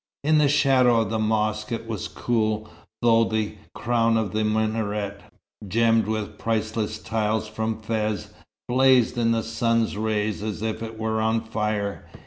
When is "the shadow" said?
0.39-1.01